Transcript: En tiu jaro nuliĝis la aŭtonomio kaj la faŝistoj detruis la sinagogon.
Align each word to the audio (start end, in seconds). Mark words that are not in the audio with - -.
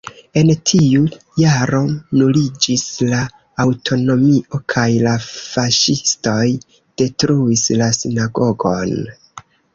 En 0.39 0.47
tiu 0.69 1.01
jaro 1.41 1.81
nuliĝis 2.21 2.85
la 3.09 3.19
aŭtonomio 3.65 4.61
kaj 4.75 4.87
la 5.09 5.15
faŝistoj 5.27 6.49
detruis 7.03 7.69
la 7.85 7.93
sinagogon. 8.01 8.99